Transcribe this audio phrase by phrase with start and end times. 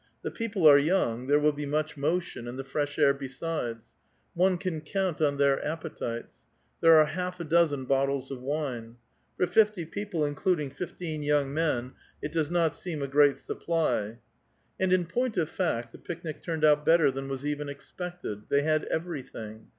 [0.23, 3.89] The people are young, there will be much motion, JJ^cl the fresh air besides;
[4.33, 6.47] one can count on their appotites..
[6.81, 8.95] "^^re are half a dozen bottles of wine.
[9.37, 14.17] For fifty people, m^luding fifteen young men, it does not seem a great ^^i>ply!
[14.79, 18.45] And, in point of fact, the picnic turned out better than y^s even expected.
[18.49, 19.67] They had everything.